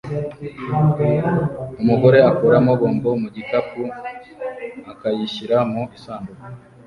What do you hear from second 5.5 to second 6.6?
mu isanduku